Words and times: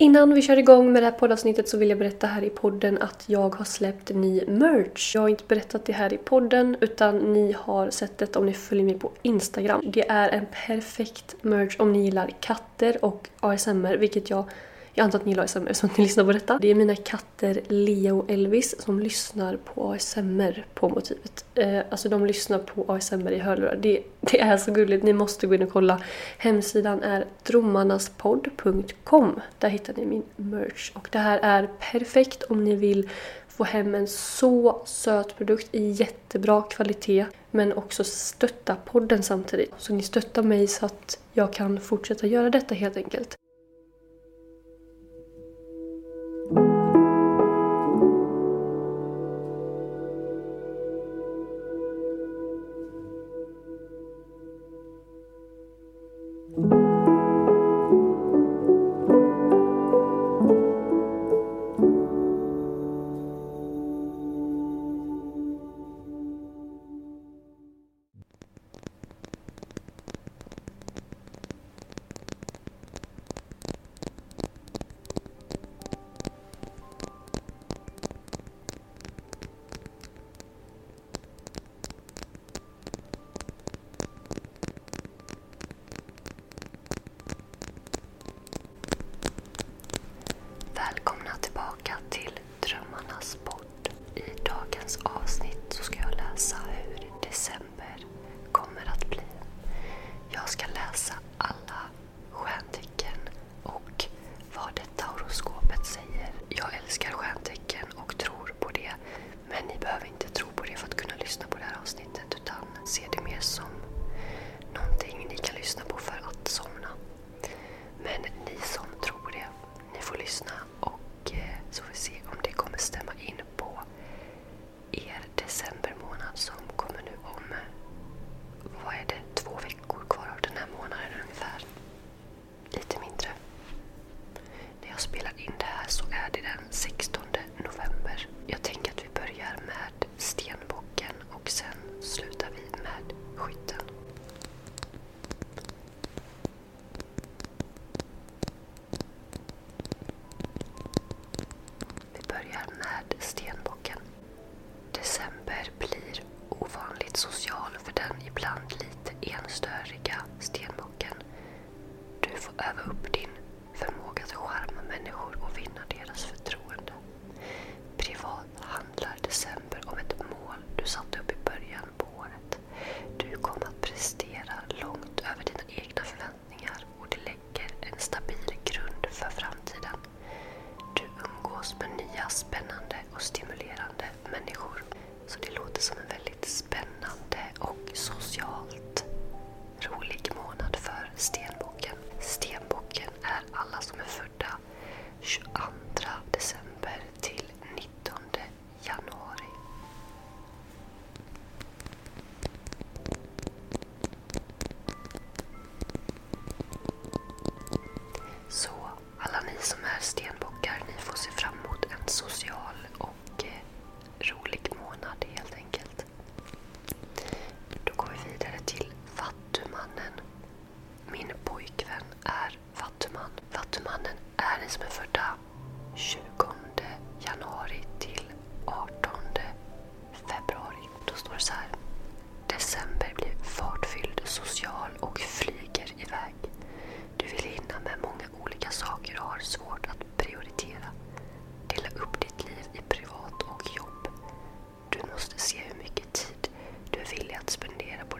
Innan 0.00 0.34
vi 0.34 0.42
kör 0.42 0.58
igång 0.58 0.92
med 0.92 1.02
det 1.02 1.06
här 1.06 1.18
poddavsnittet 1.18 1.68
så 1.68 1.78
vill 1.78 1.88
jag 1.88 1.98
berätta 1.98 2.26
här 2.26 2.42
i 2.42 2.50
podden 2.50 2.98
att 2.98 3.24
jag 3.26 3.54
har 3.54 3.64
släppt 3.64 4.10
ny 4.14 4.44
merch. 4.46 5.14
Jag 5.14 5.22
har 5.22 5.28
inte 5.28 5.44
berättat 5.48 5.84
det 5.84 5.92
här 5.92 6.12
i 6.12 6.16
podden 6.16 6.76
utan 6.80 7.32
ni 7.32 7.52
har 7.58 7.90
sett 7.90 8.18
det 8.18 8.36
om 8.36 8.46
ni 8.46 8.52
följer 8.52 8.84
mig 8.84 8.98
på 8.98 9.12
Instagram. 9.22 9.82
Det 9.86 10.08
är 10.08 10.28
en 10.28 10.46
perfekt 10.66 11.36
merch 11.42 11.76
om 11.78 11.92
ni 11.92 12.04
gillar 12.04 12.30
katter 12.40 13.04
och 13.04 13.28
ASMR 13.40 13.96
vilket 13.96 14.30
jag 14.30 14.44
jag 15.00 15.04
antar 15.04 15.18
att 15.18 15.24
ni 15.24 15.32
gillar 15.32 15.44
ASMR 15.44 15.70
eftersom 15.70 15.90
ni 15.96 16.04
lyssnar 16.04 16.24
på 16.24 16.32
detta. 16.32 16.58
Det 16.62 16.70
är 16.70 16.74
mina 16.74 16.96
katter 16.96 17.60
Leo 17.68 18.18
och 18.18 18.30
Elvis 18.30 18.82
som 18.82 19.00
lyssnar 19.00 19.56
på 19.56 19.92
ASMR 19.92 20.66
på 20.74 20.88
motivet. 20.88 21.44
Eh, 21.54 21.78
alltså 21.90 22.08
de 22.08 22.26
lyssnar 22.26 22.58
på 22.58 22.84
ASMR 22.92 23.32
i 23.32 23.38
hörlurar. 23.38 23.76
Det, 23.76 24.02
det 24.20 24.40
är 24.40 24.56
så 24.56 24.72
gulligt, 24.72 25.04
ni 25.04 25.12
måste 25.12 25.46
gå 25.46 25.54
in 25.54 25.62
och 25.62 25.72
kolla. 25.72 26.02
Hemsidan 26.38 27.02
är 27.02 27.24
drommarnaspodd.com. 27.42 29.40
Där 29.58 29.68
hittar 29.68 29.94
ni 29.94 30.06
min 30.06 30.24
merch. 30.36 30.92
Och 30.94 31.08
det 31.12 31.18
här 31.18 31.38
är 31.42 31.68
perfekt 31.92 32.42
om 32.42 32.64
ni 32.64 32.76
vill 32.76 33.08
få 33.48 33.64
hem 33.64 33.94
en 33.94 34.06
så 34.06 34.82
söt 34.84 35.36
produkt 35.36 35.68
i 35.72 35.90
jättebra 35.90 36.62
kvalitet 36.62 37.26
men 37.50 37.72
också 37.72 38.04
stötta 38.04 38.76
podden 38.84 39.22
samtidigt. 39.22 39.72
Så 39.78 39.94
ni 39.94 40.02
stöttar 40.02 40.42
mig 40.42 40.66
så 40.66 40.86
att 40.86 41.18
jag 41.32 41.52
kan 41.52 41.80
fortsätta 41.80 42.26
göra 42.26 42.50
detta 42.50 42.74
helt 42.74 42.96
enkelt. 42.96 43.36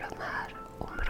plomar, 0.00 0.48
un 0.80 1.09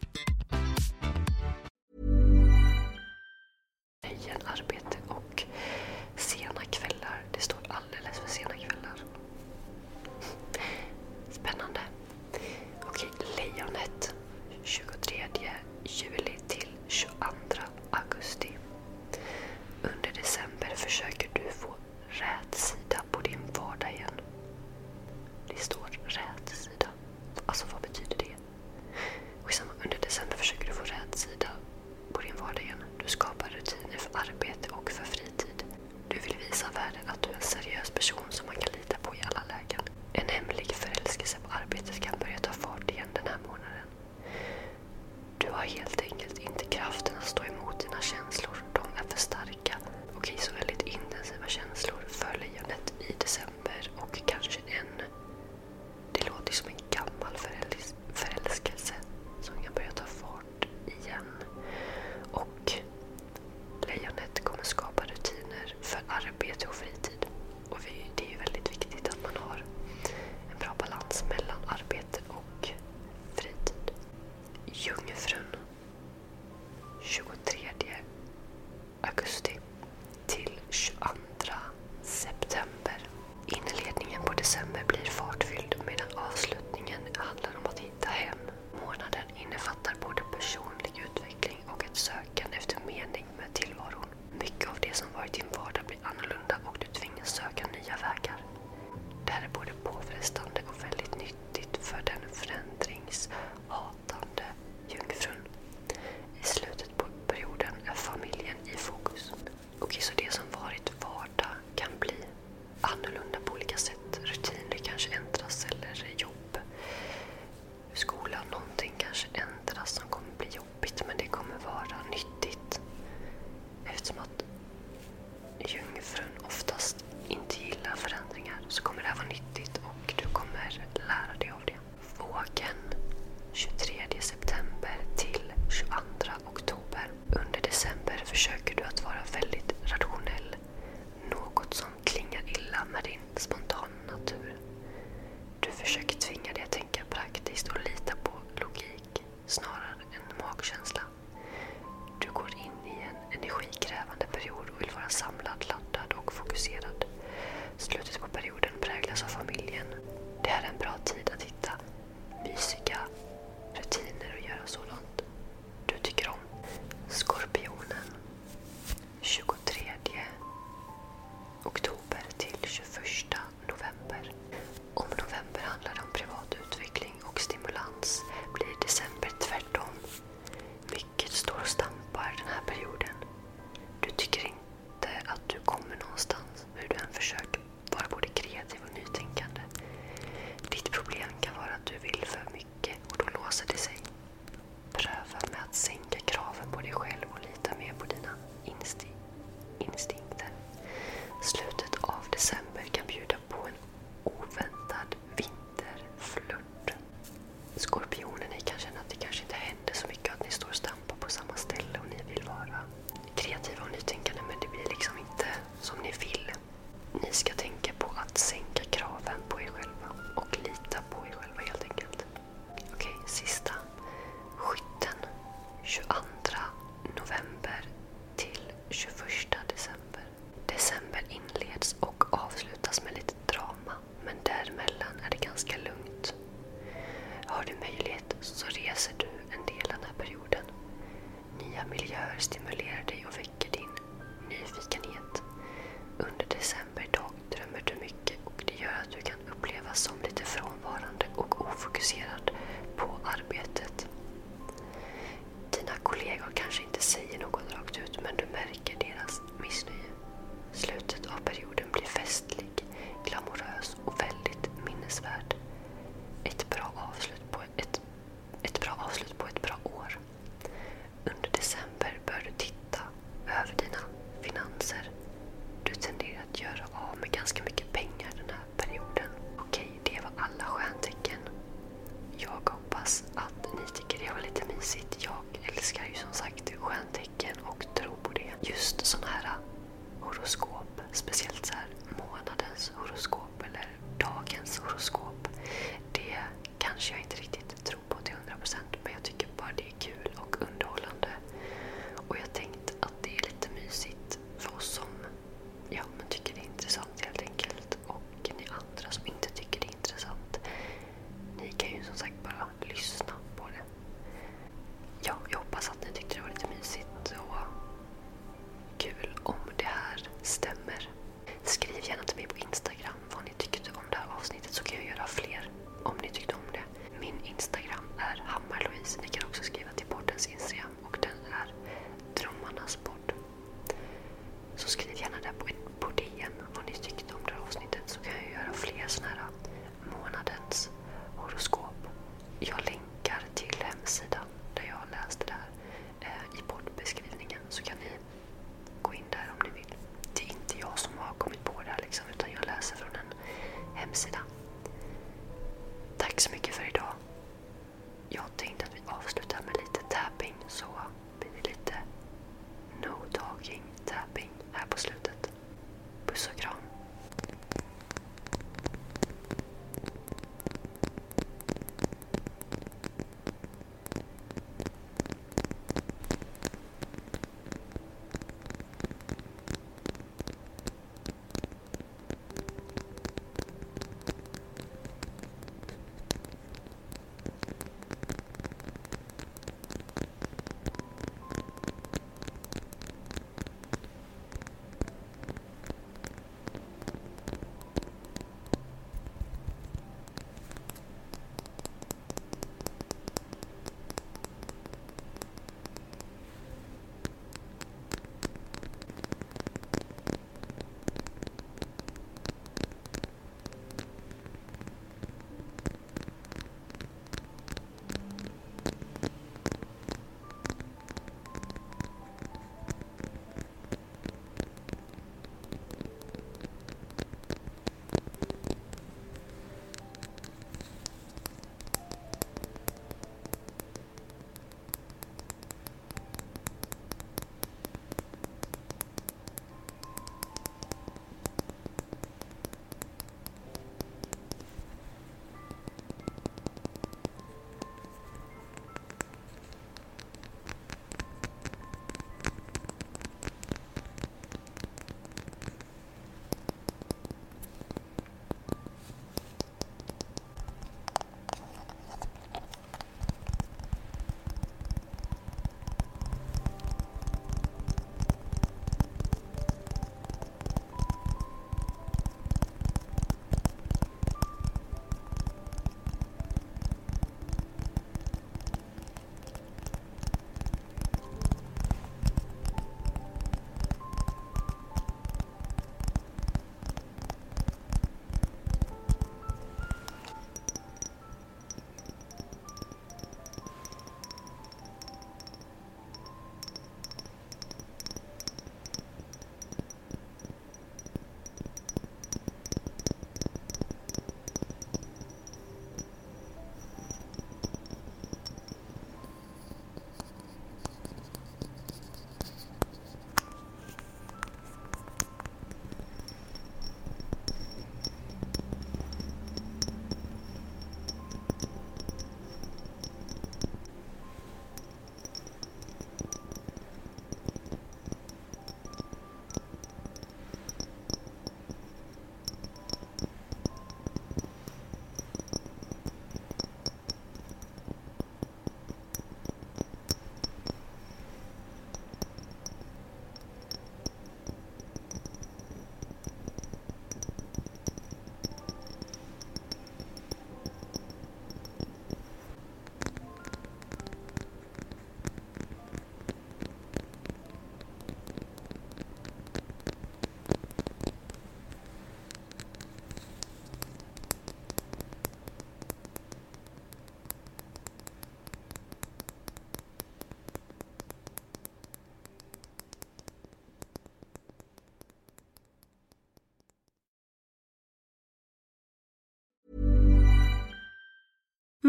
tjejer 4.17 4.37
arbetar 4.45 4.80